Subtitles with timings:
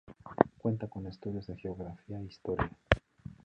[0.57, 2.71] Cuenta con estudios de Geografía e Historia.